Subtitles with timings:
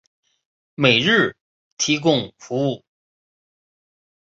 [0.73, 1.35] 每日
[1.77, 2.83] 提供服务。